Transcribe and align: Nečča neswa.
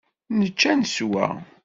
Nečča 0.37 0.71
neswa. 0.75 1.25